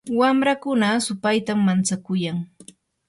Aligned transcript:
wamrakuna 0.19 0.89
supaytam 1.07 1.59
mantsakuyan. 1.67 2.37